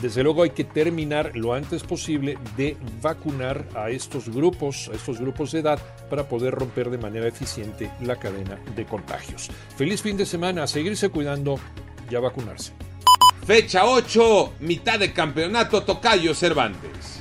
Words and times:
Desde 0.00 0.22
luego 0.22 0.42
hay 0.42 0.50
que 0.50 0.64
terminar 0.64 1.32
lo 1.34 1.54
antes 1.54 1.82
posible 1.82 2.36
de 2.58 2.76
vacunar 3.00 3.64
a 3.74 3.88
estos 3.88 4.28
grupos, 4.28 4.90
a 4.92 4.96
estos 4.96 5.18
grupos 5.18 5.52
de 5.52 5.60
edad, 5.60 5.78
para 6.10 6.28
poder 6.28 6.54
romper 6.54 6.90
de 6.90 6.98
manera 6.98 7.26
eficiente 7.26 7.90
la 8.02 8.16
cadena 8.16 8.60
de 8.74 8.84
contagios. 8.84 9.50
Feliz 9.76 10.02
fin 10.02 10.18
de 10.18 10.26
semana, 10.26 10.64
a 10.64 10.66
seguirse 10.66 11.08
cuidando 11.08 11.58
ya 12.10 12.20
vacunarse. 12.20 12.72
Fecha 13.46 13.84
8, 13.84 14.54
mitad 14.60 14.98
de 14.98 15.12
campeonato 15.12 15.82
Tocayo 15.84 16.34
Cervantes. 16.34 17.20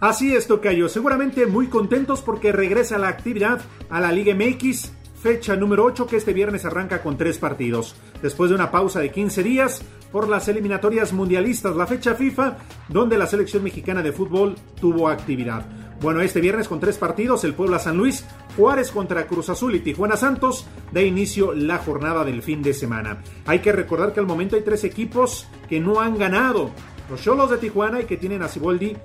Así 0.00 0.34
es, 0.34 0.46
Tocayo. 0.46 0.88
Seguramente 0.88 1.46
muy 1.46 1.68
contentos 1.68 2.22
porque 2.22 2.52
regresa 2.52 2.98
la 2.98 3.08
actividad 3.08 3.60
a 3.90 4.00
la 4.00 4.10
Liga 4.10 4.34
MX. 4.34 4.92
Fecha 5.22 5.54
número 5.54 5.84
8 5.84 6.06
que 6.06 6.16
este 6.16 6.32
viernes 6.32 6.64
arranca 6.64 7.02
con 7.02 7.18
tres 7.18 7.36
partidos. 7.36 7.94
Después 8.22 8.48
de 8.48 8.56
una 8.56 8.70
pausa 8.70 9.00
de 9.00 9.10
15 9.10 9.42
días 9.42 9.82
por 10.10 10.28
las 10.28 10.48
eliminatorias 10.48 11.12
mundialistas, 11.12 11.76
la 11.76 11.86
fecha 11.86 12.14
FIFA, 12.14 12.56
donde 12.88 13.18
la 13.18 13.26
selección 13.26 13.62
mexicana 13.62 14.02
de 14.02 14.12
fútbol 14.12 14.56
tuvo 14.80 15.08
actividad. 15.08 15.66
Bueno, 16.00 16.22
este 16.22 16.40
viernes 16.40 16.66
con 16.66 16.80
tres 16.80 16.96
partidos, 16.96 17.44
el 17.44 17.52
Puebla 17.52 17.78
San 17.78 17.98
Luis, 17.98 18.24
Juárez 18.60 18.90
contra 18.90 19.26
Cruz 19.26 19.48
Azul 19.48 19.74
y 19.74 19.80
Tijuana 19.80 20.18
Santos, 20.18 20.66
da 20.92 21.00
inicio 21.00 21.54
la 21.54 21.78
jornada 21.78 22.26
del 22.26 22.42
fin 22.42 22.62
de 22.62 22.74
semana. 22.74 23.22
Hay 23.46 23.60
que 23.60 23.72
recordar 23.72 24.12
que 24.12 24.20
al 24.20 24.26
momento 24.26 24.54
hay 24.54 24.60
tres 24.60 24.84
equipos 24.84 25.48
que 25.66 25.80
no 25.80 25.98
han 25.98 26.18
ganado. 26.18 26.68
Los 27.08 27.22
Cholos 27.22 27.48
de 27.50 27.56
Tijuana 27.56 28.02
y 28.02 28.04
que 28.04 28.18
tienen 28.18 28.42
a 28.42 28.48
Ciboldi 28.48 28.98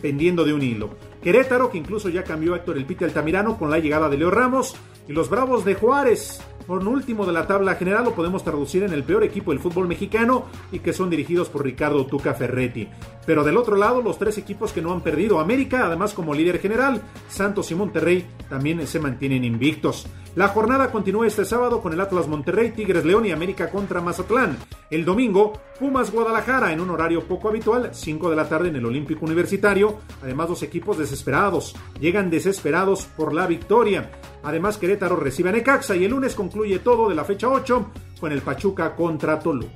pendiendo 0.00 0.44
de 0.46 0.54
un 0.54 0.62
hilo. 0.62 0.96
Querétaro, 1.22 1.70
que 1.70 1.76
incluso 1.76 2.08
ya 2.08 2.24
cambió 2.24 2.54
a 2.54 2.56
Héctor 2.56 2.78
El 2.78 2.86
Pite 2.86 3.04
Altamirano 3.04 3.58
con 3.58 3.70
la 3.70 3.80
llegada 3.80 4.08
de 4.08 4.16
Leo 4.16 4.30
Ramos. 4.30 4.74
Y 5.08 5.12
los 5.12 5.28
Bravos 5.28 5.64
de 5.64 5.74
Juárez, 5.74 6.40
por 6.66 6.86
último 6.86 7.26
de 7.26 7.32
la 7.32 7.46
tabla 7.46 7.74
general, 7.74 8.04
lo 8.04 8.14
podemos 8.14 8.44
traducir 8.44 8.84
en 8.84 8.92
el 8.92 9.02
peor 9.02 9.24
equipo 9.24 9.50
del 9.50 9.60
fútbol 9.60 9.88
mexicano 9.88 10.46
y 10.70 10.78
que 10.78 10.92
son 10.92 11.10
dirigidos 11.10 11.48
por 11.48 11.64
Ricardo 11.64 12.06
Tuca 12.06 12.34
Ferretti. 12.34 12.88
Pero 13.26 13.42
del 13.42 13.56
otro 13.56 13.76
lado, 13.76 14.00
los 14.00 14.18
tres 14.18 14.38
equipos 14.38 14.72
que 14.72 14.80
no 14.80 14.92
han 14.92 15.00
perdido, 15.00 15.40
América, 15.40 15.86
además 15.86 16.14
como 16.14 16.34
líder 16.34 16.60
general, 16.60 17.02
Santos 17.28 17.70
y 17.70 17.74
Monterrey 17.74 18.26
también 18.48 18.86
se 18.86 19.00
mantienen 19.00 19.44
invictos. 19.44 20.06
La 20.34 20.48
jornada 20.48 20.90
continúa 20.90 21.26
este 21.26 21.44
sábado 21.44 21.82
con 21.82 21.92
el 21.92 22.00
Atlas 22.00 22.26
Monterrey, 22.26 22.70
Tigres 22.70 23.04
León 23.04 23.26
y 23.26 23.32
América 23.32 23.68
contra 23.68 24.00
Mazatlán. 24.00 24.56
El 24.90 25.04
domingo, 25.04 25.52
Pumas 25.78 26.10
Guadalajara 26.10 26.72
en 26.72 26.80
un 26.80 26.88
horario 26.88 27.28
poco 27.28 27.50
habitual, 27.50 27.90
5 27.92 28.30
de 28.30 28.36
la 28.36 28.48
tarde 28.48 28.68
en 28.68 28.76
el 28.76 28.86
Olímpico 28.86 29.26
Universitario. 29.26 29.98
Además, 30.22 30.48
los 30.48 30.62
equipos 30.62 30.96
desesperados 30.96 31.76
llegan 32.00 32.30
desesperados 32.30 33.04
por 33.14 33.34
la 33.34 33.46
victoria. 33.46 34.10
Además, 34.42 34.78
Querétaro 34.78 35.16
recibe 35.16 35.50
a 35.50 35.52
Necaxa 35.52 35.96
y 35.96 36.06
el 36.06 36.12
lunes 36.12 36.34
concluye 36.34 36.78
todo 36.78 37.10
de 37.10 37.14
la 37.14 37.24
fecha 37.24 37.50
8 37.50 37.90
con 38.18 38.32
el 38.32 38.40
Pachuca 38.40 38.96
contra 38.96 39.38
Toluca. 39.38 39.70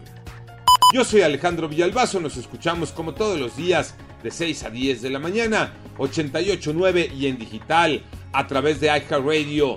Yo 0.94 1.04
soy 1.04 1.20
Alejandro 1.20 1.68
Villalbazo, 1.68 2.18
nos 2.18 2.38
escuchamos 2.38 2.92
como 2.92 3.12
todos 3.12 3.38
los 3.38 3.58
días 3.58 3.94
de 4.22 4.30
6 4.30 4.62
a 4.62 4.70
10 4.70 5.02
de 5.02 5.10
la 5.10 5.18
mañana, 5.18 5.74
88.9 5.98 7.12
y 7.12 7.26
en 7.26 7.36
digital 7.36 8.02
a 8.32 8.46
través 8.46 8.80
de 8.80 8.86
iHeartRadio. 8.86 9.76